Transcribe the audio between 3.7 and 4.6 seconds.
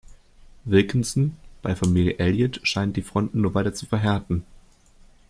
zu verhärten.